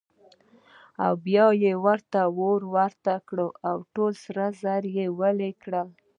[1.25, 3.37] بیا یې ورته اور ورته کړ
[3.69, 5.87] او ټول سره زر یې ویلې کړل.